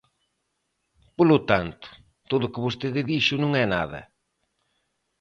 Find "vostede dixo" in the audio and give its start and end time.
2.65-3.35